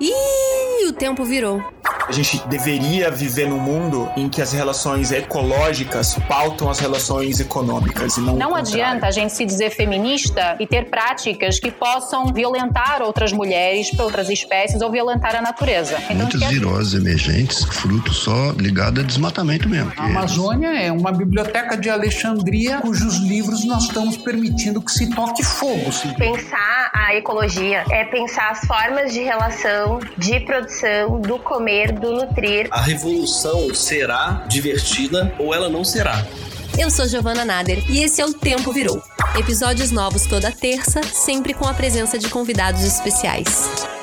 [0.00, 1.62] Ih, o tempo virou.
[2.08, 8.16] A gente deveria viver num mundo em que as relações ecológicas pautam as relações econômicas
[8.16, 13.02] e não Não adianta a gente se dizer feminista e ter práticas que possam violentar
[13.02, 15.98] outras mulheres, outras espécies ou violentar a natureza.
[16.04, 16.48] Então, Muitas quer...
[16.48, 19.92] viroses emergentes, fruto só ligado a desmatamento mesmo.
[19.98, 25.42] A Amazônia é uma biblioteca de Alexandria cujos livros nós estamos permitindo que se toque
[25.42, 25.92] fogo.
[25.92, 26.14] Sim.
[26.14, 32.68] Pensar a ecologia é pensar as formas de relação, de produção, do comer, do nutrir.
[32.70, 36.24] A revolução será divertida ou ela não será.
[36.78, 39.02] Eu sou Giovana Nader e esse é o Tempo Virou.
[39.38, 43.97] Episódios novos toda terça, sempre com a presença de convidados especiais.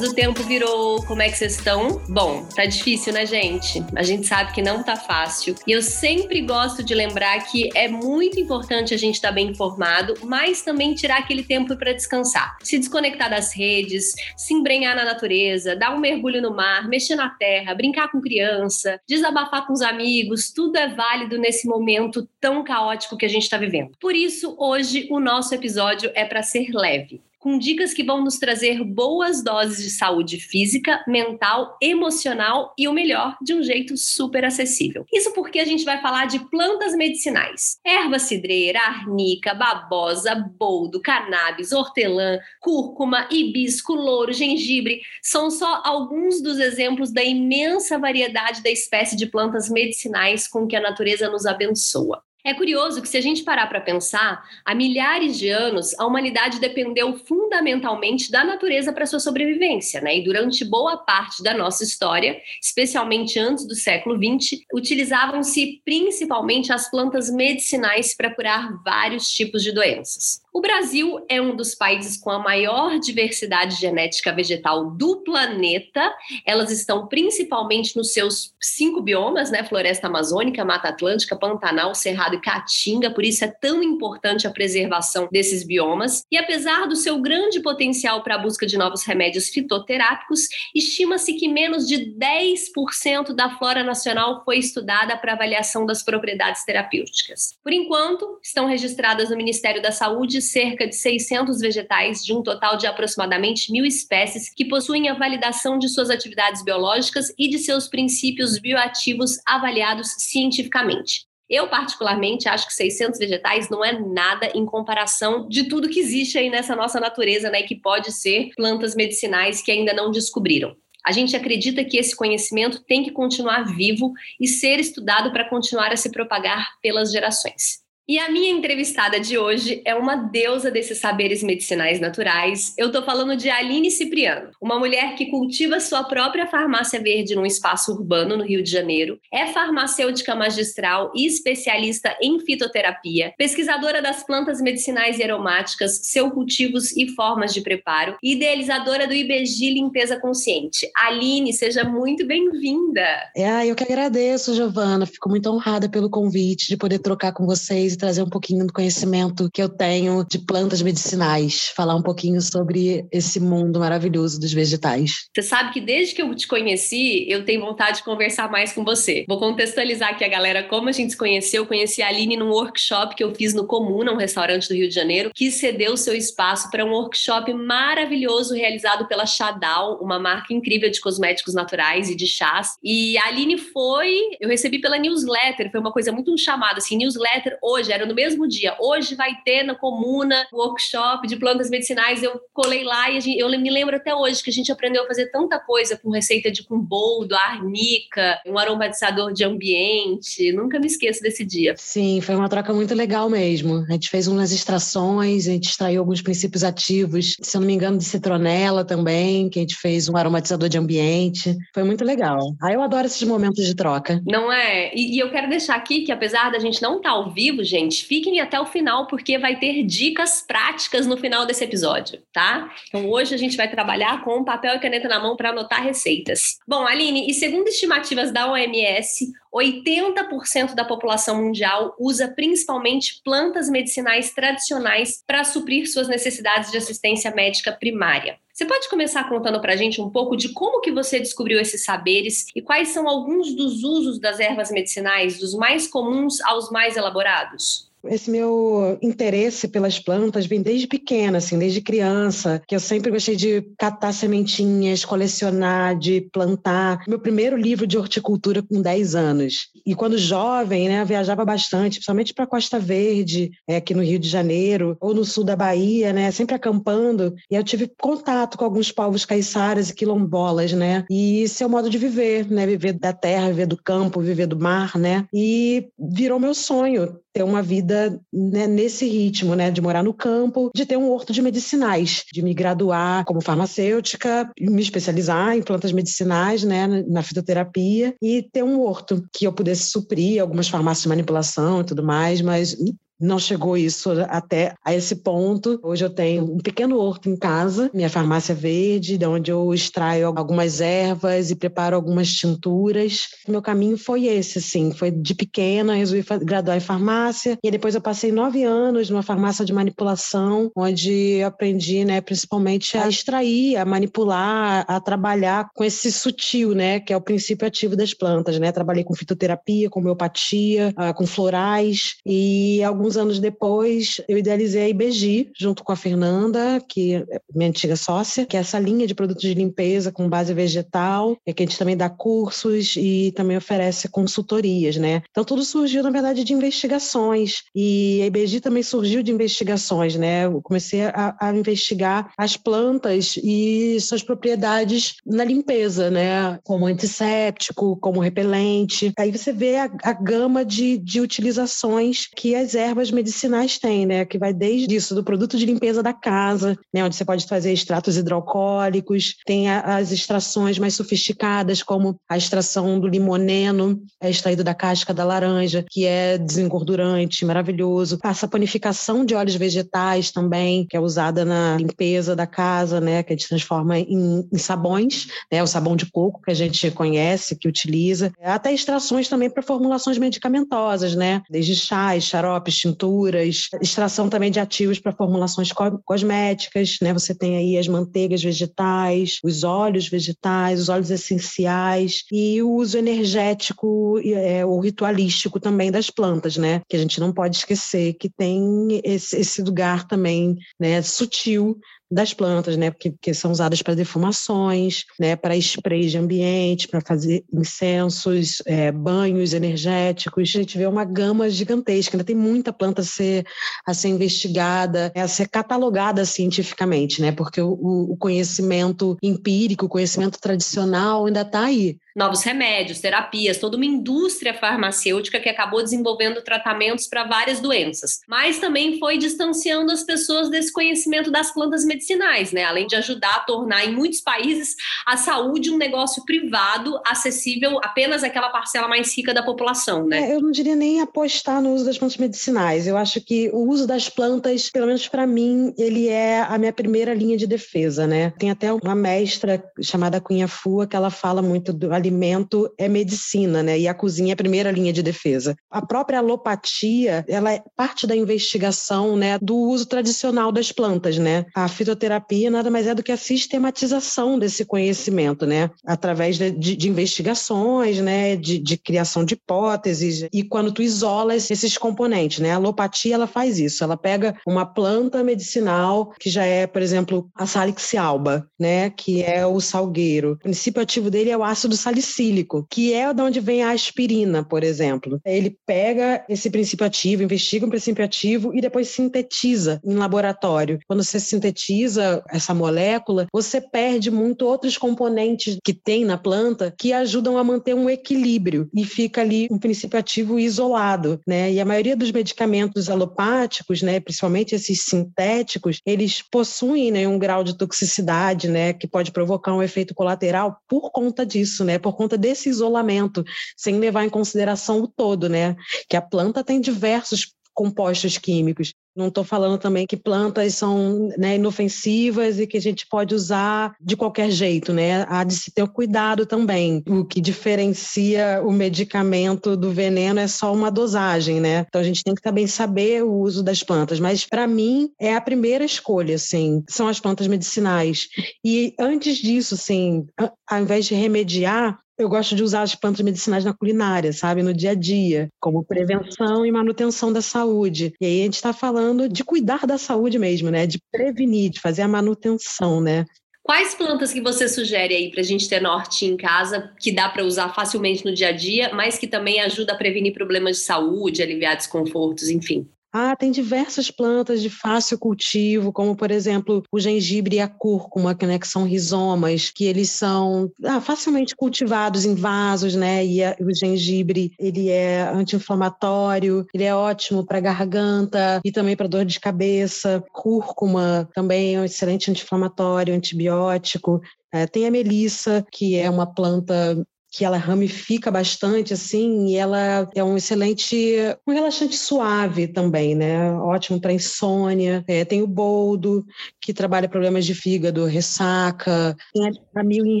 [0.00, 2.00] Do Tempo Virou, como é que vocês estão?
[2.08, 3.82] Bom, tá difícil, né, gente?
[3.96, 5.56] A gente sabe que não tá fácil.
[5.66, 9.48] E eu sempre gosto de lembrar que é muito importante a gente estar tá bem
[9.48, 12.56] informado, mas também tirar aquele tempo para descansar.
[12.62, 17.30] Se desconectar das redes, se embrenhar na natureza, dar um mergulho no mar, mexer na
[17.30, 23.16] terra, brincar com criança, desabafar com os amigos, tudo é válido nesse momento tão caótico
[23.16, 23.92] que a gente está vivendo.
[24.00, 28.38] Por isso, hoje o nosso episódio é para ser leve com dicas que vão nos
[28.38, 34.44] trazer boas doses de saúde física, mental, emocional e o melhor, de um jeito super
[34.44, 35.04] acessível.
[35.12, 37.78] Isso porque a gente vai falar de plantas medicinais.
[37.84, 46.58] Erva cidreira, arnica, babosa, boldo, cannabis, hortelã, cúrcuma, hibisco, louro, gengibre são só alguns dos
[46.58, 52.22] exemplos da imensa variedade da espécie de plantas medicinais com que a natureza nos abençoa.
[52.44, 56.60] É curioso que, se a gente parar para pensar, há milhares de anos a humanidade
[56.60, 60.18] dependeu fundamentalmente da natureza para sua sobrevivência, né?
[60.18, 66.88] E durante boa parte da nossa história, especialmente antes do século XX, utilizavam-se principalmente as
[66.90, 70.40] plantas medicinais para curar vários tipos de doenças.
[70.58, 76.12] O Brasil é um dos países com a maior diversidade genética vegetal do planeta.
[76.44, 79.62] Elas estão principalmente nos seus cinco biomas, né?
[79.62, 83.12] Floresta Amazônica, Mata Atlântica, Pantanal, Cerrado e Caatinga.
[83.12, 86.24] Por isso é tão importante a preservação desses biomas.
[86.28, 91.46] E apesar do seu grande potencial para a busca de novos remédios fitoterápicos, estima-se que
[91.46, 97.56] menos de 10% da flora nacional foi estudada para avaliação das propriedades terapêuticas.
[97.62, 102.76] Por enquanto, estão registradas no Ministério da Saúde cerca de 600 vegetais, de um total
[102.76, 107.88] de aproximadamente mil espécies, que possuem a validação de suas atividades biológicas e de seus
[107.88, 111.26] princípios bioativos avaliados cientificamente.
[111.48, 116.36] Eu, particularmente, acho que 600 vegetais não é nada em comparação de tudo que existe
[116.36, 117.62] aí nessa nossa natureza, né?
[117.62, 120.76] Que pode ser plantas medicinais que ainda não descobriram.
[121.06, 125.90] A gente acredita que esse conhecimento tem que continuar vivo e ser estudado para continuar
[125.90, 127.87] a se propagar pelas gerações.
[128.10, 132.72] E a minha entrevistada de hoje é uma deusa desses saberes medicinais naturais.
[132.78, 137.44] Eu tô falando de Aline Cipriano, uma mulher que cultiva sua própria farmácia verde num
[137.44, 144.24] espaço urbano no Rio de Janeiro, é farmacêutica magistral e especialista em fitoterapia, pesquisadora das
[144.24, 150.18] plantas medicinais e aromáticas, seus cultivos e formas de preparo, e idealizadora do IBG Limpeza
[150.18, 150.90] Consciente.
[150.96, 153.06] Aline, seja muito bem-vinda.
[153.36, 155.04] É, eu que agradeço, Giovana.
[155.04, 159.50] Fico muito honrada pelo convite de poder trocar com vocês trazer um pouquinho do conhecimento
[159.52, 165.28] que eu tenho de plantas medicinais, falar um pouquinho sobre esse mundo maravilhoso dos vegetais.
[165.34, 168.84] Você sabe que desde que eu te conheci, eu tenho vontade de conversar mais com
[168.84, 169.24] você.
[169.28, 171.62] Vou contextualizar aqui a galera como a gente se conheceu.
[171.62, 174.88] Eu conheci a Aline num workshop que eu fiz no Comuna, um restaurante do Rio
[174.88, 180.54] de Janeiro, que cedeu seu espaço para um workshop maravilhoso realizado pela Chadal, uma marca
[180.54, 182.76] incrível de cosméticos naturais e de chás.
[182.82, 186.96] E a Aline foi, eu recebi pela newsletter, foi uma coisa muito um chamado assim,
[186.96, 188.76] newsletter hoje hoje, era no mesmo dia.
[188.78, 192.22] Hoje vai ter na comuna workshop de plantas medicinais.
[192.22, 195.06] Eu colei lá e gente, eu me lembro até hoje que a gente aprendeu a
[195.06, 200.52] fazer tanta coisa com receita de com boldo, arnica, um aromatizador de ambiente.
[200.52, 201.74] Nunca me esqueço desse dia.
[201.76, 203.84] Sim, foi uma troca muito legal mesmo.
[203.88, 207.74] A gente fez umas extrações, a gente extraiu alguns princípios ativos, se eu não me
[207.74, 211.56] engano, de citronela também, que a gente fez um aromatizador de ambiente.
[211.72, 212.38] Foi muito legal.
[212.62, 214.20] Aí ah, eu adoro esses momentos de troca.
[214.26, 214.94] Não é?
[214.94, 217.64] E, e eu quero deixar aqui que apesar da gente não estar tá ao vivo,
[217.68, 218.04] gente.
[218.04, 222.72] Fiquem até o final, porque vai ter dicas práticas no final desse episódio, tá?
[222.88, 226.58] Então, hoje a gente vai trabalhar com papel e caneta na mão para anotar receitas.
[226.66, 234.32] Bom, Aline, e segundo estimativas da OMS, 80% da população mundial usa principalmente plantas medicinais
[234.32, 238.38] tradicionais para suprir suas necessidades de assistência médica primária.
[238.58, 241.84] Você pode começar contando para a gente um pouco de como que você descobriu esses
[241.84, 246.96] saberes e quais são alguns dos usos das ervas medicinais, dos mais comuns aos mais
[246.96, 247.87] elaborados?
[248.04, 253.34] Esse meu interesse pelas plantas vem desde pequena, assim, desde criança, que eu sempre gostei
[253.34, 257.04] de catar sementinhas, colecionar, de plantar.
[257.08, 259.68] Meu primeiro livro de horticultura com 10 anos.
[259.84, 264.28] E quando jovem, né, viajava bastante, principalmente para Costa Verde, é, aqui no Rio de
[264.28, 267.34] Janeiro, ou no sul da Bahia, né, sempre acampando.
[267.50, 271.04] E eu tive contato com alguns povos caiçaras e quilombolas, né?
[271.10, 272.66] E esse é o modo de viver, né?
[272.66, 275.26] Viver da terra, viver do campo, viver do mar, né?
[275.32, 280.70] E virou meu sonho ter uma vida né, nesse ritmo, né, de morar no campo,
[280.74, 285.92] de ter um horto de medicinais, de me graduar como farmacêutica, me especializar em plantas
[285.92, 291.08] medicinais, né, na fitoterapia e ter um horto que eu pudesse suprir algumas farmácias de
[291.08, 292.76] manipulação e tudo mais, mas
[293.20, 295.78] não chegou isso até a esse ponto.
[295.82, 300.32] Hoje eu tenho um pequeno horto em casa, minha farmácia verde, de onde eu extraio
[300.36, 303.28] algumas ervas e preparo algumas tinturas.
[303.48, 308.00] Meu caminho foi esse, assim, foi de pequena, resolvi graduar em farmácia e depois eu
[308.00, 313.84] passei nove anos numa farmácia de manipulação, onde eu aprendi, né, principalmente a extrair, a
[313.84, 318.70] manipular, a trabalhar com esse sutil, né, que é o princípio ativo das plantas, né.
[318.70, 324.82] Trabalhei com fitoterapia, com homeopatia, ah, com florais e alguns alguns anos depois, eu idealizei
[324.82, 329.06] a IBG, junto com a Fernanda, que é minha antiga sócia, que é essa linha
[329.06, 333.32] de produtos de limpeza com base vegetal, é que a gente também dá cursos e
[333.34, 335.22] também oferece consultorias, né?
[335.30, 337.62] Então, tudo surgiu, na verdade, de investigações.
[337.74, 340.44] E a IBG também surgiu de investigações, né?
[340.44, 346.58] Eu comecei a, a investigar as plantas e suas propriedades na limpeza, né?
[346.62, 349.12] Como antisséptico, como repelente.
[349.18, 354.04] Aí você vê a, a gama de, de utilizações que as ervas ervas medicinais têm,
[354.04, 354.24] né?
[354.24, 357.04] Que vai desde isso, do produto de limpeza da casa, né?
[357.04, 362.98] Onde você pode fazer extratos hidroalcoólicos, tem a, as extrações mais sofisticadas, como a extração
[362.98, 368.18] do limoneno, é extraído da casca da laranja, que é desengordurante, maravilhoso.
[368.22, 373.22] A saponificação de óleos vegetais também, que é usada na limpeza da casa, né?
[373.22, 375.62] Que a gente transforma em, em sabões, né?
[375.62, 378.32] O sabão de coco que a gente conhece, que utiliza.
[378.42, 381.42] Até extrações também para formulações medicamentosas, né?
[381.48, 387.12] Desde chás, xaropes, tinturas, extração também de ativos para formulações co cosméticas, né?
[387.12, 392.98] Você tem aí as manteigas vegetais, os óleos vegetais, os óleos essenciais e o uso
[392.98, 396.82] energético é, ou ritualístico também das plantas, né?
[396.88, 401.02] Que a gente não pode esquecer que tem esse, esse lugar também, né?
[401.02, 401.78] Sutil
[402.10, 402.90] das plantas, né?
[402.90, 405.36] Porque, porque são usadas para defumações, né?
[405.36, 410.48] Para sprays de ambiente, para fazer incensos, é, banhos energéticos.
[410.54, 412.16] A gente vê uma gama gigantesca.
[412.16, 413.46] Ainda tem muita planta a ser,
[413.86, 417.32] a ser investigada, a ser catalogada cientificamente, né?
[417.32, 423.76] Porque o, o conhecimento empírico, o conhecimento tradicional ainda está aí novos remédios, terapias, toda
[423.76, 428.20] uma indústria farmacêutica que acabou desenvolvendo tratamentos para várias doenças.
[428.26, 432.64] Mas também foi distanciando as pessoas desse conhecimento das plantas medicinais, né?
[432.64, 434.74] Além de ajudar a tornar em muitos países
[435.06, 440.30] a saúde um negócio privado acessível apenas àquela parcela mais rica da população, né?
[440.30, 442.86] É, eu não diria nem apostar no uso das plantas medicinais.
[442.86, 446.72] Eu acho que o uso das plantas, pelo menos para mim, ele é a minha
[446.72, 448.32] primeira linha de defesa, né?
[448.38, 453.62] Tem até uma mestra chamada Cunha Fua que ela fala muito do alimento é medicina,
[453.62, 453.78] né?
[453.78, 455.56] E a cozinha é a primeira linha de defesa.
[455.70, 461.44] A própria alopatia, ela é parte da investigação, né, do uso tradicional das plantas, né?
[461.54, 465.70] A fitoterapia nada mais é do que a sistematização desse conhecimento, né?
[465.84, 471.50] Através de, de, de investigações, né, de, de, criação de hipóteses e quando tu isolas
[471.50, 472.52] esses componentes, né?
[472.52, 477.28] A alopatia ela faz isso, ela pega uma planta medicinal que já é, por exemplo,
[477.34, 480.32] a Salix alba, né, que é o salgueiro.
[480.32, 484.44] O princípio ativo dele é o ácido salicílico que é de onde vem a aspirina,
[484.44, 485.20] por exemplo.
[485.24, 490.78] Ele pega esse princípio ativo, investiga um princípio ativo e depois sintetiza em laboratório.
[490.86, 496.92] Quando você sintetiza essa molécula, você perde muito outros componentes que tem na planta que
[496.92, 501.52] ajudam a manter um equilíbrio e fica ali um princípio ativo isolado, né?
[501.52, 507.42] E a maioria dos medicamentos alopáticos, né, principalmente esses sintéticos, eles possuem né, um grau
[507.42, 511.77] de toxicidade, né, que pode provocar um efeito colateral por conta disso, né?
[511.78, 513.24] Por conta desse isolamento,
[513.56, 515.56] sem levar em consideração o todo, né?
[515.88, 518.72] Que a planta tem diversos compostos químicos.
[518.98, 523.76] Não estou falando também que plantas são né, inofensivas e que a gente pode usar
[523.80, 525.06] de qualquer jeito, né?
[525.08, 526.82] Há de se ter cuidado também.
[526.88, 531.64] O que diferencia o medicamento do veneno é só uma dosagem, né?
[531.68, 534.00] Então a gente tem que também saber o uso das plantas.
[534.00, 538.08] Mas para mim é a primeira escolha, assim, são as plantas medicinais.
[538.44, 540.06] E antes disso, assim,
[540.50, 544.40] ao invés de remediar, Eu gosto de usar as plantas medicinais na culinária, sabe?
[544.40, 547.92] No dia a dia, como prevenção e manutenção da saúde.
[548.00, 550.64] E aí a gente está falando de cuidar da saúde mesmo, né?
[550.64, 553.04] De prevenir, de fazer a manutenção, né?
[553.42, 557.08] Quais plantas que você sugere aí para a gente ter norte em casa, que dá
[557.08, 560.62] para usar facilmente no dia a dia, mas que também ajuda a prevenir problemas de
[560.64, 562.68] saúde, aliviar desconfortos, enfim?
[562.92, 568.14] Ah, tem diversas plantas de fácil cultivo, como por exemplo o gengibre e a cúrcuma,
[568.14, 573.04] que, né, que são rizomas, que eles são ah, facilmente cultivados em vasos, né?
[573.04, 578.88] E a, o gengibre ele é anti-inflamatório, ele é ótimo para garganta e também para
[578.88, 580.02] dor de cabeça.
[580.12, 584.00] Cúrcuma também é um excelente anti-inflamatório, antibiótico.
[584.32, 586.76] É, tem a melissa, que é uma planta
[587.10, 590.96] que ela ramifica bastante, assim, e ela é um excelente,
[591.26, 593.32] um relaxante suave também, né?
[593.32, 594.84] Ótimo para insônia.
[594.86, 596.04] É, tem o boldo,
[596.40, 598.94] que trabalha problemas de fígado, ressaca.
[599.14, 600.00] Tem a mil em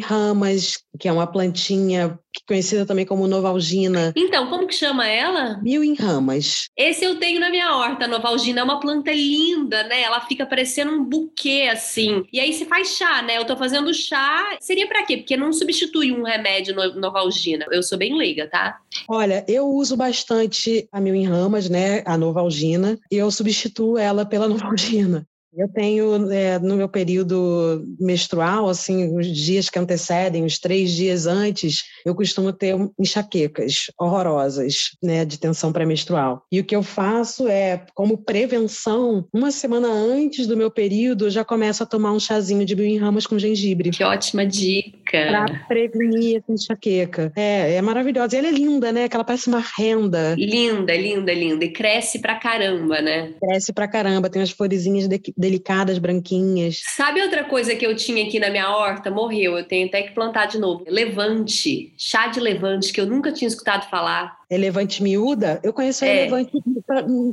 [0.00, 4.12] ramas, que é uma plantinha conhecida também como novalgina.
[4.16, 5.60] Então, como que chama ela?
[5.62, 6.68] Mil em ramas.
[6.76, 8.60] Esse eu tenho na minha horta, a novalgina.
[8.60, 10.02] É uma planta linda, né?
[10.02, 12.24] Ela fica parecendo um buquê, assim.
[12.32, 13.38] E aí você faz chá, né?
[13.38, 14.56] Eu tô fazendo chá.
[14.60, 15.18] Seria para quê?
[15.18, 17.66] Porque não substitui um remédio novalgina.
[17.70, 18.78] Eu sou bem leiga, tá?
[19.08, 22.02] Olha, eu uso bastante a mil em ramas, né?
[22.04, 22.98] A novalgina.
[23.10, 25.26] E eu substituo ela pela novalgina.
[25.56, 31.26] Eu tenho, é, no meu período menstrual, assim, os dias que antecedem, os três dias
[31.26, 36.42] antes, eu costumo ter enxaquecas horrorosas, né, de tensão pré-menstrual.
[36.50, 41.30] E o que eu faço é, como prevenção, uma semana antes do meu período, eu
[41.30, 43.90] já começo a tomar um chazinho de ramos com gengibre.
[43.90, 44.98] Que ótima dica!
[45.28, 47.32] Para prevenir essa enxaqueca.
[47.36, 48.36] É, é maravilhosa.
[48.36, 49.08] E ela é linda, né?
[49.08, 50.34] Que ela parece uma renda.
[50.36, 51.64] Linda, linda, linda.
[51.64, 53.32] E cresce pra caramba, né?
[53.40, 54.28] Cresce pra caramba.
[54.28, 56.82] Tem umas florezinhas de delicadas, branquinhas.
[56.84, 59.08] Sabe outra coisa que eu tinha aqui na minha horta?
[59.10, 60.84] Morreu, eu tenho até que plantar de novo.
[60.88, 64.36] Levante, chá de levante, que eu nunca tinha escutado falar.
[64.50, 65.60] É levante miúda?
[65.62, 66.24] Eu conheço é.
[66.24, 66.50] levante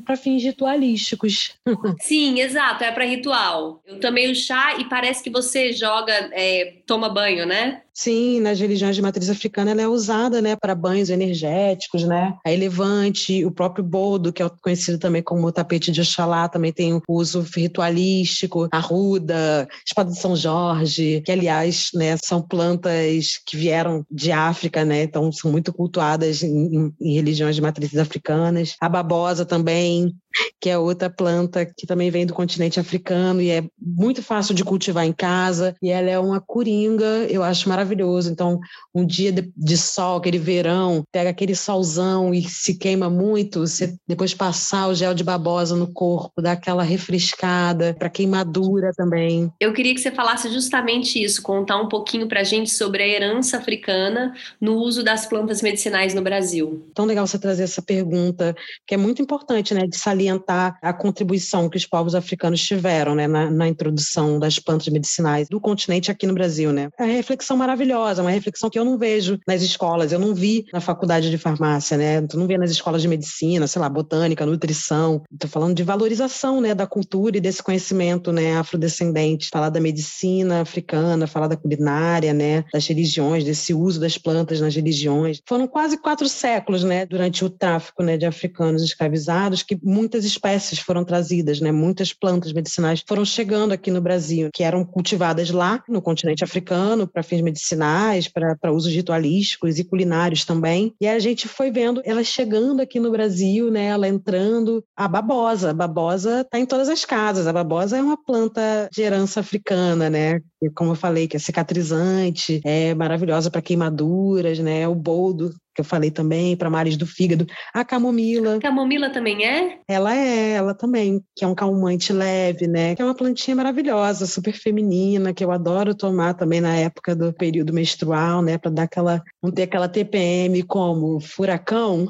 [0.05, 1.55] para fins ritualísticos.
[2.01, 3.81] Sim, exato, é para ritual.
[3.87, 7.81] Eu tomei o chá e parece que você joga, é, toma banho, né?
[7.97, 12.35] Sim, nas religiões de matriz africana ela é usada, né, para banhos energéticos, né?
[12.45, 16.93] A elevante, o próprio boldo, que é conhecido também como tapete de Oxalá, também tem
[16.93, 23.55] o uso ritualístico, a ruda, espada de São Jorge, que aliás, né, são plantas que
[23.55, 25.03] vieram de África, né?
[25.03, 28.75] Então são muito cultuadas em, em religiões de matrizes africanas.
[28.81, 30.13] A babosa também,
[30.59, 34.63] que é outra planta que também vem do continente africano e é muito fácil de
[34.63, 38.31] cultivar em casa e ela é uma coringa, eu acho maravilhoso.
[38.31, 38.59] Então,
[38.93, 43.95] um dia de, de sol, aquele verão, pega aquele solzão e se queima muito, você
[44.07, 49.51] depois passar o gel de babosa no corpo, dá aquela refrescada para queimadura também.
[49.59, 53.07] Eu queria que você falasse justamente isso, contar um pouquinho para a gente sobre a
[53.07, 56.87] herança africana no uso das plantas medicinais no Brasil.
[56.93, 58.55] Tão legal você trazer essa pergunta,
[58.87, 63.15] que é muito importante, né, de salientar salientar a contribuição que os povos africanos tiveram
[63.15, 66.71] né, na, na, introdução das plantas medicinais do continente aqui no Brasil.
[66.71, 66.89] Né?
[66.97, 70.65] É uma reflexão maravilhosa, uma reflexão que eu não vejo nas escolas, eu não vi
[70.73, 72.21] na faculdade de farmácia, né?
[72.21, 75.21] Tu não vê nas escolas de medicina, sei lá, botânica, nutrição.
[75.31, 79.49] Estou falando de valorização né, da cultura e desse conhecimento né, afrodescendente.
[79.51, 84.75] Falar da medicina africana, falar da culinária, né, das religiões, desse uso das plantas nas
[84.75, 85.41] religiões.
[85.47, 90.23] Foram quase quatro séculos né, durante o tráfico né, de africanos escravizados que muitas muitas
[90.23, 91.71] espécies foram trazidas, né?
[91.71, 97.05] Muitas plantas medicinais foram chegando aqui no Brasil, que eram cultivadas lá no continente africano
[97.05, 100.93] para fins medicinais, para usos ritualísticos e culinários também.
[101.01, 103.87] E a gente foi vendo ela chegando aqui no Brasil, né?
[103.87, 104.83] Ela entrando.
[104.95, 107.45] A babosa, a babosa está em todas as casas.
[107.45, 110.39] A babosa é uma planta de herança africana, né?
[110.75, 114.87] Como eu falei, que é cicatrizante, é maravilhosa para queimaduras, né?
[114.87, 117.45] O boldo que eu falei também, para mares do fígado.
[117.73, 118.59] A camomila.
[118.59, 119.79] Camomila também é?
[119.87, 122.95] Ela é, ela também, que é um calmante leve, né?
[122.95, 127.33] Que é uma plantinha maravilhosa, super feminina, que eu adoro tomar também na época do
[127.33, 128.57] período menstrual, né?
[128.57, 132.07] Para dar aquela, não ter aquela TPM como furacão.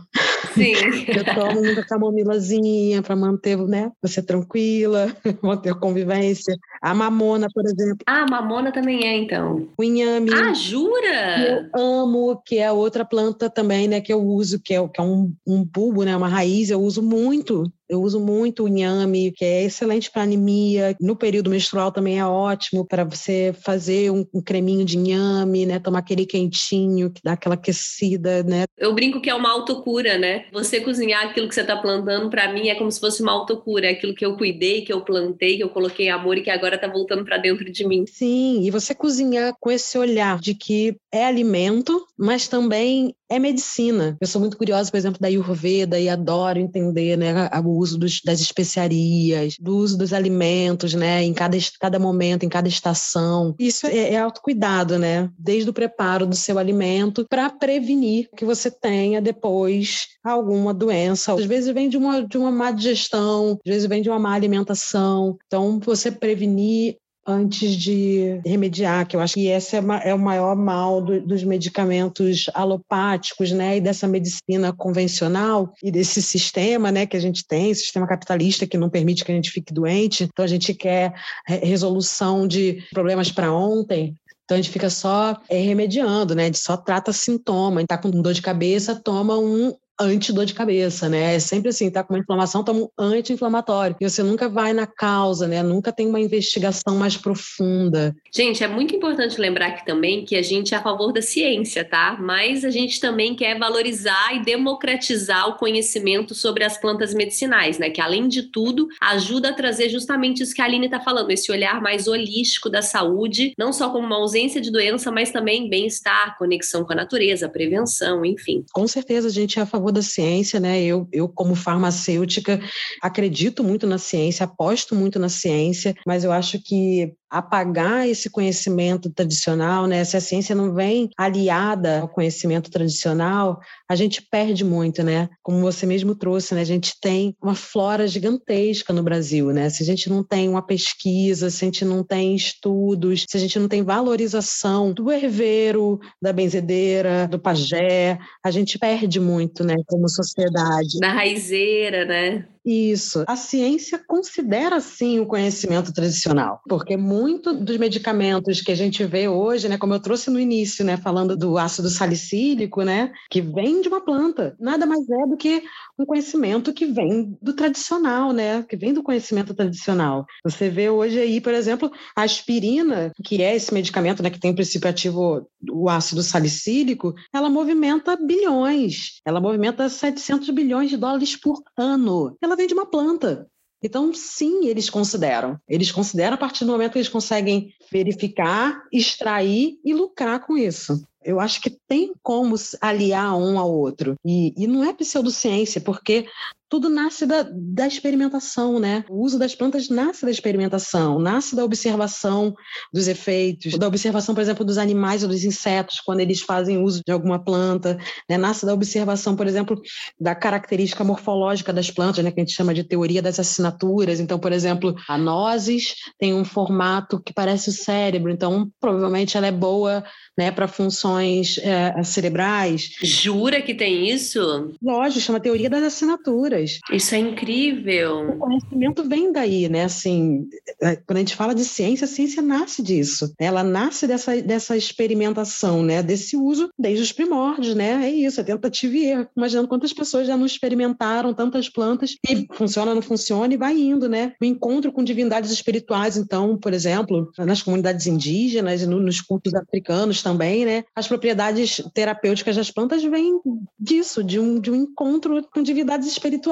[0.53, 0.73] Sim.
[1.07, 3.91] eu tomo muita camomilazinha para manter, né?
[4.01, 6.57] Você tranquila, manter a convivência.
[6.81, 7.97] A mamona, por exemplo.
[8.05, 9.67] Ah, a mamona também é, então.
[9.77, 10.31] O inhame.
[10.33, 11.69] Ah, jura?
[11.75, 14.01] eu amo, que é outra planta também, né?
[14.01, 16.15] Que eu uso, que é, que é um, um bulbo, né?
[16.15, 20.95] Uma raiz, eu uso muito eu uso muito o inhame, que é excelente para anemia.
[20.99, 25.79] No período menstrual também é ótimo para você fazer um, um, creminho de inhame, né?
[25.79, 28.65] Tomar aquele quentinho que dá aquela aquecida, né?
[28.77, 30.45] Eu brinco que é uma autocura, né?
[30.51, 33.87] Você cozinhar aquilo que você está plantando, para mim é como se fosse uma autocura.
[33.87, 36.75] É aquilo que eu cuidei, que eu plantei, que eu coloquei amor e que agora
[36.75, 38.05] está voltando para dentro de mim.
[38.07, 44.17] Sim, e você cozinhar com esse olhar de que é alimento, mas também é medicina.
[44.21, 48.21] Eu sou muito curiosa, por exemplo, da Ayurveda e adoro entender né, o uso dos,
[48.23, 53.55] das especiarias, do uso dos alimentos, né, em cada, cada momento, em cada estação.
[53.59, 55.29] Isso é, é autocuidado, né?
[55.37, 61.33] Desde o preparo do seu alimento para prevenir que você tenha depois alguma doença.
[61.33, 64.33] Às vezes vem de uma, de uma má digestão, às vezes vem de uma má
[64.33, 65.37] alimentação.
[65.47, 70.55] Então, você prevenir antes de remediar, que eu acho que esse é, é o maior
[70.55, 77.17] mal do, dos medicamentos alopáticos, né, e dessa medicina convencional e desse sistema, né, que
[77.17, 80.23] a gente tem, sistema capitalista que não permite que a gente fique doente.
[80.23, 81.13] Então a gente quer
[81.47, 84.15] resolução de problemas para ontem,
[84.45, 86.43] então a gente fica só é, remediando, né?
[86.43, 87.81] A gente só trata sintoma.
[87.81, 91.35] Está com dor de cabeça, toma um anti-dor de cabeça, né?
[91.35, 93.95] É sempre assim, tá com uma inflamação, toma um anti-inflamatório.
[93.99, 95.61] E você nunca vai na causa, né?
[95.63, 98.15] Nunca tem uma investigação mais profunda.
[98.33, 101.83] Gente, é muito importante lembrar aqui também que a gente é a favor da ciência,
[101.83, 102.17] tá?
[102.19, 107.89] Mas a gente também quer valorizar e democratizar o conhecimento sobre as plantas medicinais, né?
[107.89, 111.51] Que além de tudo, ajuda a trazer justamente isso que a Aline tá falando, esse
[111.51, 116.37] olhar mais holístico da saúde, não só como uma ausência de doença, mas também bem-estar,
[116.37, 118.65] conexão com a natureza, prevenção, enfim.
[118.73, 120.81] Com certeza a gente é a favor favor da ciência, né?
[120.81, 122.59] Eu, eu como farmacêutica,
[123.01, 129.09] acredito muito na ciência, aposto muito na ciência, mas eu acho que apagar esse conhecimento
[129.09, 130.03] tradicional, né?
[130.05, 135.29] Se a ciência não vem aliada ao conhecimento tradicional, a gente perde muito, né?
[135.43, 136.61] Como você mesmo trouxe, né?
[136.61, 139.69] A gente tem uma flora gigantesca no Brasil, né?
[139.69, 143.39] Se a gente não tem uma pesquisa, se a gente não tem estudos, se a
[143.39, 149.75] gente não tem valorização do herveiro, da benzedeira, do pajé, a gente perde muito, né?
[149.87, 150.99] Como sociedade.
[151.01, 152.47] Da raizeira, né?
[152.65, 153.23] Isso.
[153.27, 159.27] A ciência considera, sim, o conhecimento tradicional, porque muito dos medicamentos que a gente vê
[159.27, 163.81] hoje, né, como eu trouxe no início, né, falando do ácido salicílico, né, que vem
[163.81, 165.61] de uma planta, nada mais é do que
[165.99, 170.25] um conhecimento que vem do tradicional, né, que vem do conhecimento tradicional.
[170.43, 174.51] Você vê hoje aí, por exemplo, a aspirina, que é esse medicamento, né, que tem
[174.51, 181.35] o princípio ativo o ácido salicílico, ela movimenta bilhões, ela movimenta 700 bilhões de dólares
[181.35, 182.35] por ano.
[182.41, 183.47] Ela vem de uma planta.
[183.83, 185.59] Então, sim, eles consideram.
[185.67, 191.05] Eles consideram a partir do momento que eles conseguem verificar, extrair e lucrar com isso.
[191.23, 194.15] Eu acho que tem como aliar um ao outro.
[194.25, 196.27] E, e não é pseudociência, porque
[196.69, 199.03] tudo nasce da, da experimentação, né?
[199.09, 202.53] O uso das plantas nasce da experimentação, nasce da observação
[202.93, 207.01] dos efeitos, da observação, por exemplo, dos animais ou dos insetos, quando eles fazem uso
[207.05, 207.97] de alguma planta,
[208.29, 208.37] né?
[208.37, 209.79] Nasce da observação, por exemplo,
[210.19, 212.31] da característica morfológica das plantas, né?
[212.31, 214.19] Que a gente chama de teoria das assinaturas.
[214.19, 219.47] Então, por exemplo, a nozes tem um formato que parece o cérebro, então provavelmente ela
[219.47, 220.03] é boa
[220.37, 222.91] né, para funções é, cerebrais.
[223.01, 224.73] Jura que tem isso?
[224.81, 226.54] Lógico, chama teoria das assinaturas.
[226.91, 228.29] Isso é incrível.
[228.29, 229.85] O conhecimento vem daí, né?
[229.85, 230.47] Assim,
[230.81, 233.33] é, quando a gente fala de ciência, a ciência nasce disso.
[233.39, 236.01] Ela nasce dessa, dessa experimentação, né?
[236.01, 238.05] Desse uso desde os primórdios, né?
[238.05, 239.27] É isso, é tentativa e erro.
[239.35, 244.07] Imaginando quantas pessoas já não experimentaram tantas plantas e funciona, não funciona e vai indo,
[244.07, 244.33] né?
[244.41, 250.21] O encontro com divindades espirituais, então, por exemplo, nas comunidades indígenas e nos cultos africanos
[250.21, 250.83] também, né?
[250.95, 253.39] As propriedades terapêuticas das plantas vêm
[253.79, 256.44] disso, de um, de um encontro com divindades espirituais.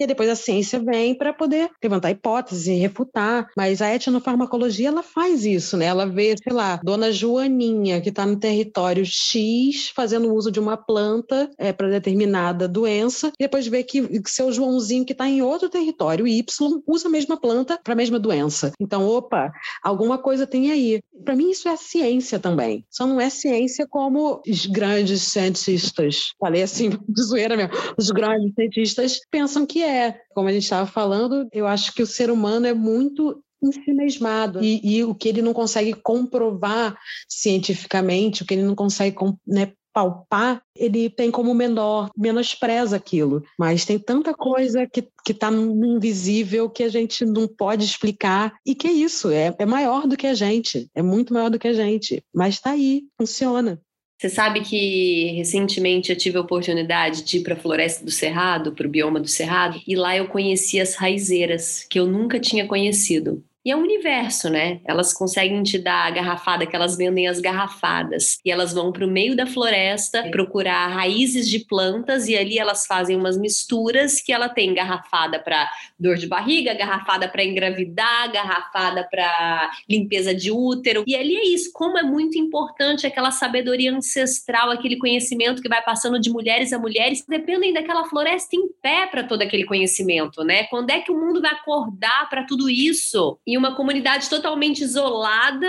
[0.00, 3.48] E depois a ciência vem para poder levantar hipóteses e refutar.
[3.56, 5.86] Mas a etnofarmacologia, ela faz isso, né?
[5.86, 10.76] Ela vê, sei lá, Dona Joaninha, que está no território X, fazendo uso de uma
[10.76, 15.42] planta é, para determinada doença, e depois vê que, que seu Joãozinho, que está em
[15.42, 18.72] outro território Y, usa a mesma planta para a mesma doença.
[18.80, 21.00] Então, opa, alguma coisa tem aí.
[21.24, 22.84] Para mim, isso é ciência também.
[22.90, 28.54] São não é ciência como os grandes cientistas, falei assim de zoeira mesmo, os grandes
[28.54, 30.20] cientistas pensam que é.
[30.34, 34.80] Como a gente estava falando, eu acho que o ser humano é muito ensimesmado e,
[34.82, 39.16] e o que ele não consegue comprovar cientificamente, o que ele não consegue
[39.46, 43.42] né, palpar, ele tem como menor, menospreza aquilo.
[43.58, 48.54] Mas tem tanta coisa que está no invisível que a gente não pode explicar.
[48.64, 51.58] E que é isso, é, é maior do que a gente, é muito maior do
[51.58, 52.22] que a gente.
[52.34, 53.80] Mas está aí, funciona.
[54.20, 58.74] Você sabe que recentemente eu tive a oportunidade de ir para a Floresta do Cerrado,
[58.74, 62.66] para o bioma do Cerrado, e lá eu conheci as raizeiras, que eu nunca tinha
[62.66, 63.42] conhecido.
[63.62, 64.80] E é um universo, né?
[64.86, 68.38] Elas conseguem te dar a garrafada, que elas vendem as garrafadas.
[68.42, 72.86] E elas vão para o meio da floresta procurar raízes de plantas e ali elas
[72.86, 79.06] fazem umas misturas que ela tem garrafada para dor de barriga, garrafada para engravidar, garrafada
[79.10, 81.04] para limpeza de útero.
[81.06, 85.82] E ali é isso, como é muito importante aquela sabedoria ancestral, aquele conhecimento que vai
[85.82, 90.64] passando de mulheres a mulheres, dependem daquela floresta em pé para todo aquele conhecimento, né?
[90.64, 93.38] Quando é que o mundo vai acordar para tudo isso?
[93.50, 95.68] E uma comunidade totalmente isolada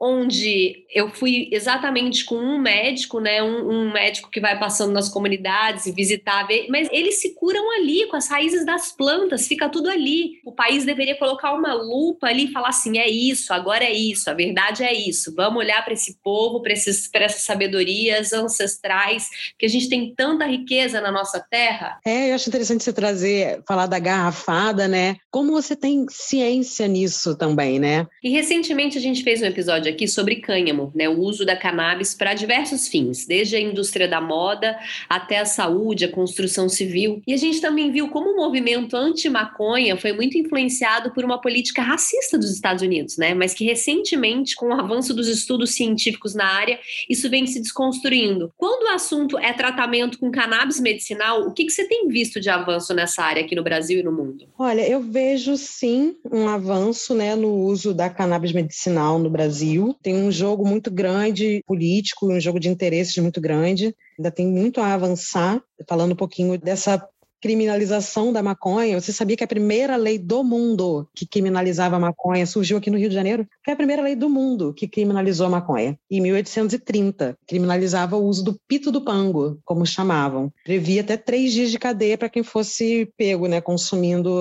[0.00, 5.10] onde eu fui exatamente com um médico, né, um, um, médico que vai passando nas
[5.10, 9.90] comunidades e visitar, mas eles se curam ali com as raízes das plantas, fica tudo
[9.90, 10.40] ali.
[10.44, 14.30] O país deveria colocar uma lupa ali e falar assim, é isso, agora é isso,
[14.30, 15.34] a verdade é isso.
[15.36, 21.00] Vamos olhar para esse povo, para essas sabedorias ancestrais, que a gente tem tanta riqueza
[21.00, 22.00] na nossa terra.
[22.06, 25.16] É, eu acho interessante você trazer, falar da garrafada, né?
[25.30, 28.06] Como você tem ciência nisso também, né?
[28.22, 32.14] E recentemente a gente fez um episódio aqui sobre cânhamo, né, o uso da cannabis
[32.14, 37.22] para diversos fins, desde a indústria da moda até a saúde, a construção civil.
[37.26, 41.82] E a gente também viu como o movimento anti-maconha foi muito influenciado por uma política
[41.82, 46.46] racista dos Estados Unidos, né, mas que recentemente, com o avanço dos estudos científicos na
[46.46, 48.52] área, isso vem se desconstruindo.
[48.56, 52.48] Quando o assunto é tratamento com cannabis medicinal, o que, que você tem visto de
[52.48, 54.46] avanço nessa área aqui no Brasil e no mundo?
[54.58, 59.79] Olha, eu vejo sim um avanço né, no uso da cannabis medicinal no Brasil.
[59.80, 59.96] Brasil.
[60.02, 63.94] Tem um jogo muito grande político, um jogo de interesses muito grande.
[64.18, 65.62] Ainda tem muito a avançar.
[65.88, 67.06] Falando um pouquinho dessa
[67.40, 69.00] criminalização da maconha.
[69.00, 72.98] Você sabia que a primeira lei do mundo que criminalizava a maconha surgiu aqui no
[72.98, 73.46] Rio de Janeiro?
[73.64, 75.98] Foi a primeira lei do mundo que criminalizou a maconha.
[76.10, 80.52] Em 1830, criminalizava o uso do pito do pango, como chamavam.
[80.64, 84.38] Previa até três dias de cadeia para quem fosse pego, né, consumindo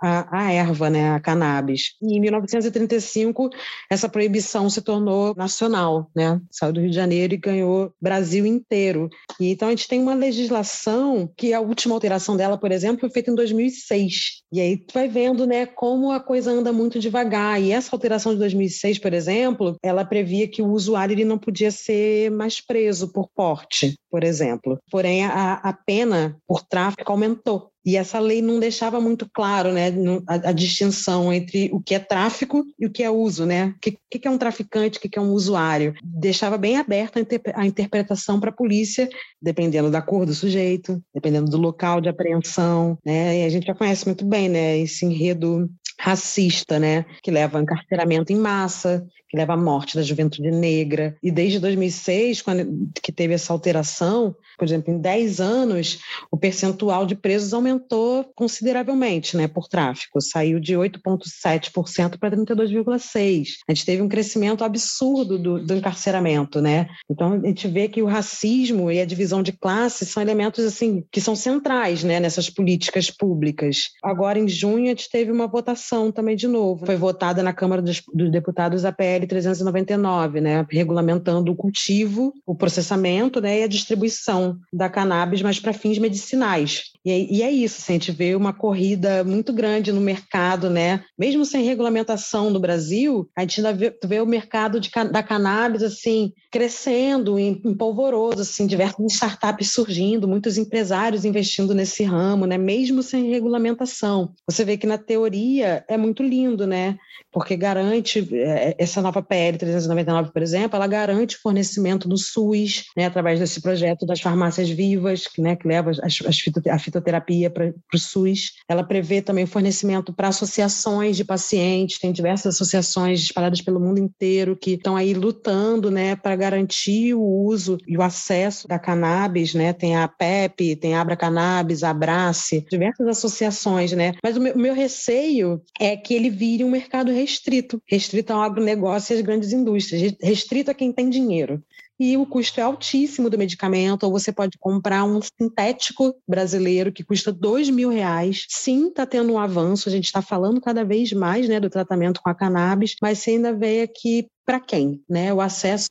[0.00, 1.94] a, a erva, né, a cannabis.
[2.00, 3.50] E em 1935,
[3.90, 6.40] essa proibição se tornou nacional, né?
[6.50, 9.08] Saiu do Rio de Janeiro e ganhou Brasil inteiro.
[9.40, 13.10] E então a gente tem uma legislação que a última alteração dela, por exemplo, foi
[13.10, 14.42] feita em 2006.
[14.52, 17.60] E aí tu vai vendo, né, como a coisa anda muito devagar.
[17.60, 21.70] E essa alteração de 2006, por exemplo, ela previa que o usuário ele não podia
[21.70, 24.78] ser mais preso por porte, por exemplo.
[24.90, 27.70] Porém, a, a pena por tráfico aumentou.
[27.84, 29.86] E essa lei não deixava muito claro né,
[30.26, 33.68] a, a, distinção entre o que é tráfico e o que é uso, né?
[33.68, 35.94] O que, que é um traficante, o que é um usuário.
[36.04, 37.18] Deixava bem aberta
[37.54, 39.08] a, interpretação para a polícia,
[39.40, 42.98] dependendo da cor do sujeito, dependendo do local de apreensão.
[43.02, 43.40] Né?
[43.40, 47.62] E a gente já conhece muito bem né, esse enredo racista, né, que leva a
[47.62, 51.16] encarceramento em massa, que leva à morte da juventude negra.
[51.22, 55.98] E desde 2006, quando que teve essa alteração, por exemplo, em 10 anos,
[56.30, 63.46] o percentual de presos aumentou consideravelmente, né, por tráfico, saiu de 8,7% para 32,6%.
[63.68, 66.88] A gente teve um crescimento absurdo do, do, encarceramento, né?
[67.10, 71.04] Então a gente vê que o racismo e a divisão de classe são elementos assim
[71.10, 73.90] que são centrais, né, nessas políticas públicas.
[74.02, 76.86] Agora em junho a gente teve uma votação também de novo.
[76.86, 82.54] Foi votada na Câmara dos, dos Deputados a PL 399, né, regulamentando o cultivo, o
[82.54, 86.92] processamento, né, e a distribuição da cannabis, mas para fins medicinais.
[87.04, 91.02] E é, isso, assim, a gente vê uma corrida muito grande no mercado, né?
[91.18, 95.82] Mesmo sem regulamentação no Brasil, a gente ainda vê, vê o mercado de, da cannabis
[95.82, 102.56] assim crescendo, em, em polvoroso, assim, diversas startups surgindo, muitos empresários investindo nesse ramo, né?
[102.58, 104.32] Mesmo sem regulamentação.
[104.46, 106.96] Você vê que na teoria é muito lindo, né?
[107.30, 113.06] Porque garante é, essa nova PL 399, por exemplo, ela garante fornecimento do SUS, né?
[113.06, 115.54] Através desse projeto das farmácias vivas, né?
[115.54, 116.38] Que leva as, as
[116.70, 118.54] a fitoterapia para o SUS.
[118.68, 124.56] Ela prevê também fornecimento para associações de pacientes, tem diversas associações espalhadas pelo mundo inteiro
[124.56, 129.72] que estão aí lutando né, para garantir o uso e o acesso da cannabis, né?
[129.72, 134.14] Tem a PEP, tem a Abra Cannabis, a Abrace, diversas associações, né?
[134.22, 138.42] Mas o meu, o meu receio é que ele vire um mercado restrito, restrito ao
[138.42, 141.62] agronegócio e às grandes indústrias, restrito a quem tem dinheiro
[141.98, 147.04] e o custo é altíssimo do medicamento, ou você pode comprar um sintético brasileiro que
[147.04, 148.46] custa dois mil reais.
[148.48, 152.20] Sim, está tendo um avanço, a gente está falando cada vez mais né, do tratamento
[152.22, 155.32] com a cannabis, mas você ainda vê aqui para quem, né?
[155.34, 155.88] O acesso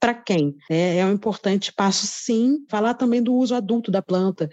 [0.00, 0.56] para quem?
[0.70, 2.64] É, é um importante passo, sim.
[2.70, 4.48] Falar também do uso adulto da planta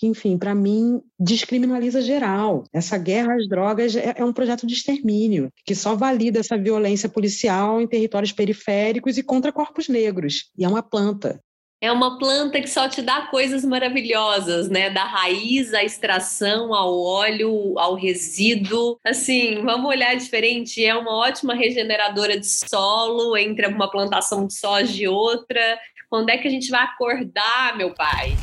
[0.00, 2.64] que, enfim, para mim, descriminaliza geral.
[2.72, 7.06] Essa guerra às drogas é, é, um projeto de extermínio, que só valida essa violência
[7.06, 10.50] policial em territórios periféricos e contra corpos negros.
[10.56, 11.38] E é uma planta.
[11.82, 14.88] É uma planta que só te dá coisas maravilhosas, né?
[14.88, 18.98] Da raiz à extração, ao óleo, ao resíduo.
[19.04, 20.82] Assim, vamos olhar diferente.
[20.82, 25.78] É uma ótima regeneradora de solo entre uma plantação de soja e outra.
[26.08, 28.34] Quando é que a gente vai acordar, meu pai?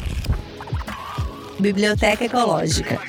[1.59, 2.99] Biblioteca Ecológica.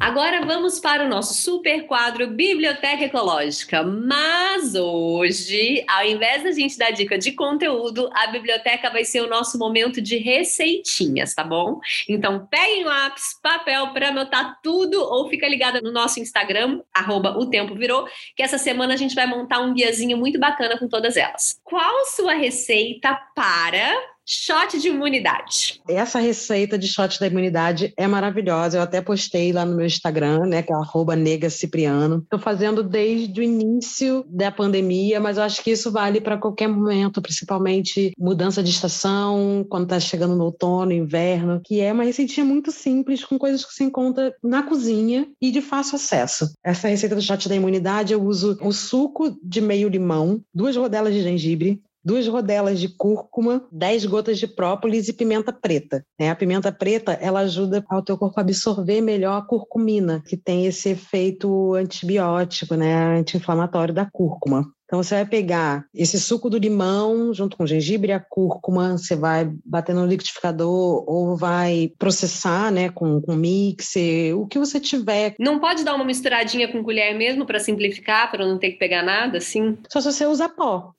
[0.00, 3.82] Agora vamos para o nosso super quadro Biblioteca Ecológica.
[3.82, 9.28] Mas hoje, ao invés da gente dar dica de conteúdo, a biblioteca vai ser o
[9.28, 11.78] nosso momento de receitinhas, tá bom?
[12.08, 17.50] Então peguem lápis, papel para anotar tudo ou fica ligada no nosso Instagram, arroba o
[17.50, 21.18] tempo virou, que essa semana a gente vai montar um guiazinho muito bacana com todas
[21.18, 21.60] elas.
[21.62, 23.94] Qual sua receita para
[24.32, 25.80] Shot de imunidade.
[25.88, 28.78] Essa receita de shot da imunidade é maravilhosa.
[28.78, 32.18] Eu até postei lá no meu Instagram, né, que é arroba negacipriano.
[32.18, 36.68] Estou fazendo desde o início da pandemia, mas eu acho que isso vale para qualquer
[36.68, 42.46] momento, principalmente mudança de estação, quando está chegando no outono, inverno, que é uma receitinha
[42.46, 46.54] muito simples, com coisas que se encontra na cozinha e de fácil acesso.
[46.62, 51.12] Essa receita do shot da imunidade, eu uso o suco de meio limão, duas rodelas
[51.12, 56.04] de gengibre, duas rodelas de cúrcuma, 10 gotas de própolis e pimenta preta.
[56.18, 56.30] Né?
[56.30, 60.66] A pimenta preta ela ajuda ao teu corpo a absorver melhor a curcumina, que tem
[60.66, 63.18] esse efeito antibiótico, né?
[63.18, 64.66] anti-inflamatório da cúrcuma.
[64.90, 69.14] Então você vai pegar esse suco do limão junto com gengibre e a cúrcuma, você
[69.14, 75.36] vai bater no liquidificador ou vai processar, né, com, com mixer, o que você tiver.
[75.38, 79.04] Não pode dar uma misturadinha com colher mesmo para simplificar, para não ter que pegar
[79.04, 79.78] nada, assim?
[79.88, 80.92] Só se você usar pó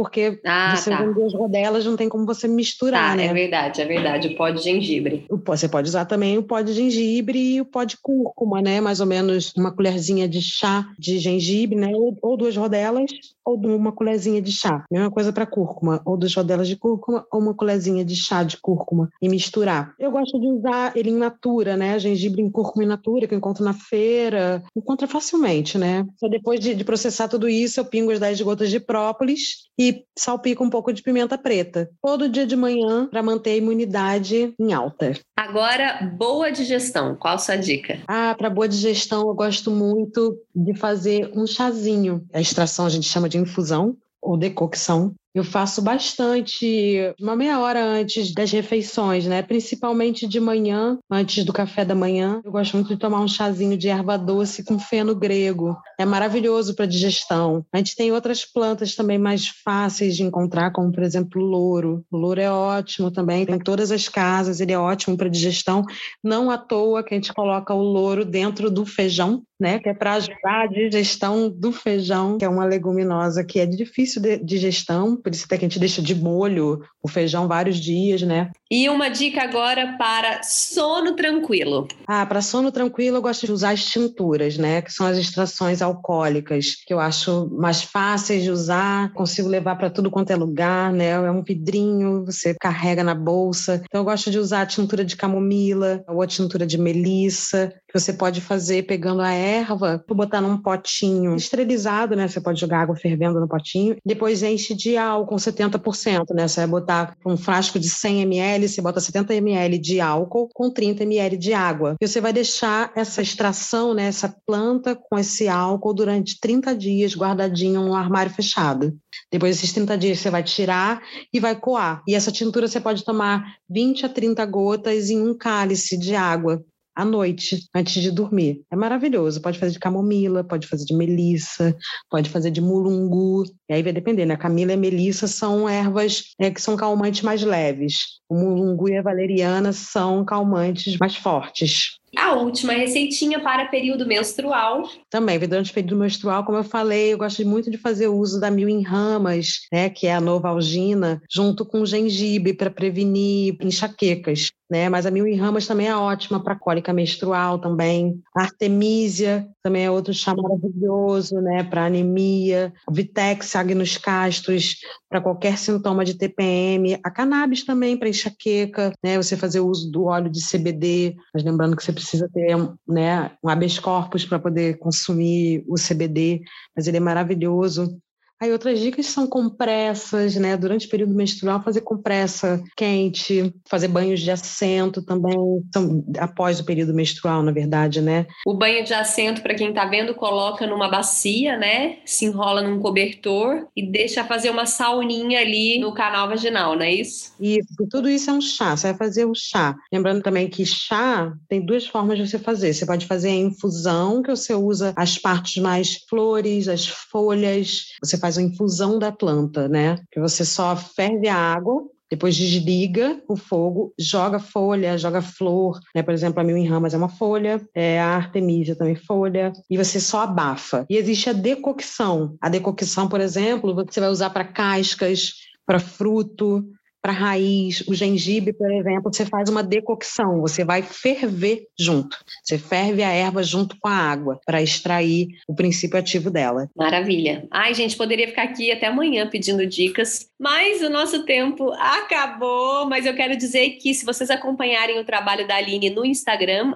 [0.00, 1.02] porque ah, você tá.
[1.02, 3.26] duas rodelas, não tem como você misturar, tá, né?
[3.26, 4.28] É verdade, é verdade.
[4.28, 5.26] O pó de gengibre.
[5.44, 8.80] Você pode usar também o pó de gengibre e o pó de cúrcuma, né?
[8.80, 11.88] Mais ou menos uma colherzinha de chá de gengibre, né?
[11.94, 13.10] Ou, ou duas rodelas,
[13.50, 14.84] ou uma colherzinha de chá.
[14.90, 18.56] Mesma coisa para cúrcuma, ou duas rodelas de cúrcuma, ou uma colherzinha de chá de
[18.56, 19.94] cúrcuma e misturar.
[19.98, 21.98] Eu gosto de usar ele em natura, né?
[21.98, 24.62] Gengibre em cúrcuma em natura, que eu encontro na feira.
[24.76, 26.06] Encontra facilmente, né?
[26.18, 30.04] Só depois de, de processar tudo isso, eu pingo as 10 gotas de própolis e
[30.16, 31.90] salpico um pouco de pimenta preta.
[32.02, 35.12] Todo dia de manhã para manter a imunidade em alta.
[35.36, 37.16] Agora, boa digestão.
[37.16, 37.98] Qual a sua dica?
[38.06, 42.24] Ah, para boa digestão, eu gosto muito de fazer um chazinho.
[42.32, 45.14] A extração a gente chama de infusão ou decocção.
[45.32, 49.42] Eu faço bastante, uma meia hora antes das refeições, né?
[49.42, 52.40] Principalmente de manhã, antes do café da manhã.
[52.44, 55.76] Eu gosto muito de tomar um chazinho de erva doce com feno grego.
[55.96, 57.64] É maravilhoso para digestão.
[57.72, 62.04] A gente tem outras plantas também mais fáceis de encontrar, como por exemplo o louro.
[62.10, 65.84] O louro é ótimo também, tem em todas as casas, ele é ótimo para digestão.
[66.24, 69.78] Não à toa que a gente coloca o louro dentro do feijão, né?
[69.78, 74.22] Que é para ajudar a digestão do feijão, que é uma leguminosa que é difícil
[74.22, 78.22] de digestão por isso até que a gente deixa de molho o feijão vários dias,
[78.22, 78.50] né?
[78.72, 81.88] E uma dica agora para sono tranquilo.
[82.06, 84.80] Ah, para sono tranquilo eu gosto de usar as tinturas, né?
[84.80, 89.90] Que são as extrações alcoólicas, que eu acho mais fáceis de usar, consigo levar para
[89.90, 91.08] tudo quanto é lugar, né?
[91.08, 93.82] É um vidrinho, você carrega na bolsa.
[93.84, 97.98] Então eu gosto de usar a tintura de camomila ou a tintura de melissa, que
[97.98, 102.28] você pode fazer pegando a erva, botar num potinho esterilizado, né?
[102.28, 106.46] Você pode jogar água fervendo no potinho, depois enche de álcool 70%, né?
[106.46, 110.48] Você vai botar um frasco de 100 ml ml, você bota 70 ml de álcool
[110.52, 111.96] com 30 ml de água.
[112.00, 117.14] E você vai deixar essa extração, né, essa planta com esse álcool durante 30 dias
[117.14, 118.96] guardadinho no armário fechado.
[119.30, 122.02] Depois desses 30 dias você vai tirar e vai coar.
[122.06, 126.62] E essa tintura você pode tomar 20 a 30 gotas em um cálice de água
[127.00, 128.62] à noite, antes de dormir.
[128.70, 129.40] É maravilhoso.
[129.40, 131.74] Pode fazer de camomila, pode fazer de melissa,
[132.10, 133.44] pode fazer de mulungu.
[133.68, 134.36] E aí vai depender, né?
[134.36, 138.20] Camila e melissa são ervas é, que são calmantes mais leves.
[138.28, 141.98] O mulungu e a valeriana são calmantes mais fortes.
[142.16, 144.82] A última receitinha para período menstrual.
[145.08, 148.50] Também, durante o período menstrual, como eu falei, eu gosto muito de fazer uso da
[148.50, 154.50] mil em ramas, né, que é a novalgina, junto com gengibre para prevenir enxaquecas.
[154.70, 154.88] Né?
[154.88, 158.22] Mas a mil em ramas também é ótima para cólica menstrual também.
[158.36, 162.72] A artemisia também é outro chá maravilhoso, né, para anemia.
[162.88, 164.76] O Vitex agnus castros
[165.08, 166.98] para qualquer sintoma de TPM.
[167.02, 169.16] A cannabis também para enxaqueca, né?
[169.16, 172.56] Você fazer uso do óleo de CBD, mas lembrando que você precisa ter
[172.86, 176.42] né, um habeas corpus para poder consumir o CBD,
[176.76, 178.00] mas ele é maravilhoso.
[178.40, 180.56] Aí outras dicas são compressas, né?
[180.56, 185.36] Durante o período menstrual, fazer compressa quente, fazer banhos de assento também,
[185.72, 188.26] são após o período menstrual, na verdade, né?
[188.46, 191.98] O banho de assento, para quem tá vendo, coloca numa bacia, né?
[192.06, 196.94] Se enrola num cobertor e deixa fazer uma sauninha ali no canal vaginal, não é
[196.94, 197.34] isso?
[197.38, 198.74] Isso, tudo isso é um chá.
[198.74, 199.76] Você vai fazer o chá.
[199.92, 202.72] Lembrando também que chá tem duas formas de você fazer.
[202.72, 207.88] Você pode fazer a infusão, que você usa as partes mais flores, as folhas.
[208.02, 209.96] Você faz a infusão da planta, né?
[210.10, 216.02] Que você só ferve a água depois desliga o fogo, joga folha, joga flor, né?
[216.02, 219.76] Por exemplo, a mil em ramas é uma folha, é, a artemisia também folha, e
[219.76, 220.84] você só abafa.
[220.90, 222.36] E existe a decocção.
[222.40, 226.68] A decocção, por exemplo, você vai usar para cascas, para fruto,
[227.02, 232.18] para raiz, o gengibre, por exemplo, você faz uma decocção, você vai ferver junto.
[232.44, 236.68] Você ferve a erva junto com a água para extrair o princípio ativo dela.
[236.76, 237.46] Maravilha.
[237.50, 242.86] Ai, gente, poderia ficar aqui até amanhã pedindo dicas, mas o nosso tempo acabou.
[242.86, 246.72] Mas eu quero dizer que se vocês acompanharem o trabalho da Aline no Instagram,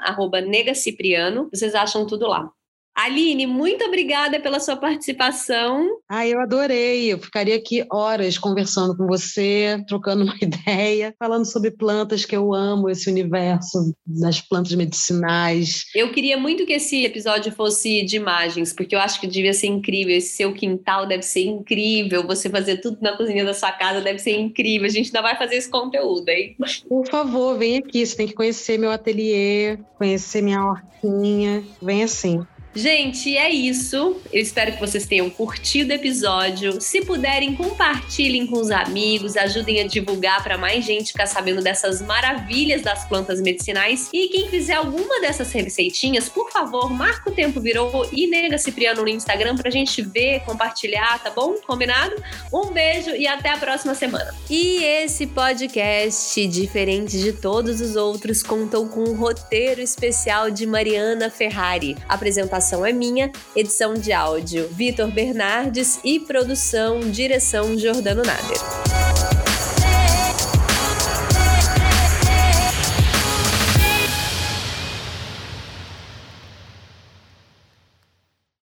[0.46, 2.50] @negacipriano, vocês acham tudo lá.
[2.94, 5.98] Aline, muito obrigada pela sua participação.
[6.08, 7.12] Ah, eu adorei.
[7.12, 12.54] Eu ficaria aqui horas conversando com você, trocando uma ideia, falando sobre plantas que eu
[12.54, 15.86] amo, esse universo das plantas medicinais.
[15.94, 19.66] Eu queria muito que esse episódio fosse de imagens, porque eu acho que devia ser
[19.66, 20.16] incrível.
[20.16, 22.24] Esse seu quintal deve ser incrível.
[22.28, 24.86] Você fazer tudo na cozinha da sua casa deve ser incrível.
[24.86, 26.56] A gente ainda vai fazer esse conteúdo, hein?
[26.88, 28.06] Por favor, vem aqui.
[28.06, 31.64] Você tem que conhecer meu ateliê, conhecer minha hortinha.
[31.82, 32.44] Vem assim.
[32.74, 34.20] Gente, é isso.
[34.32, 36.80] Eu espero que vocês tenham curtido o episódio.
[36.80, 42.02] Se puderem, compartilhem com os amigos, ajudem a divulgar para mais gente ficar sabendo dessas
[42.02, 44.08] maravilhas das plantas medicinais.
[44.12, 49.02] E quem fizer alguma dessas receitinhas, por favor, marca o tempo virou e nega Cipriano
[49.02, 51.54] no Instagram pra gente ver, compartilhar, tá bom?
[51.64, 52.16] Combinado?
[52.52, 54.34] Um beijo e até a próxima semana.
[54.50, 61.30] E esse podcast, diferente de todos os outros, contou com um roteiro especial de Mariana
[61.30, 61.96] Ferrari.
[62.08, 69.33] Apresentação gravação é minha, edição de áudio Vitor Bernardes e produção, direção Jordano Nader.